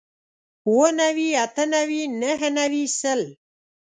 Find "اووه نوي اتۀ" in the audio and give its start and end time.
0.67-1.63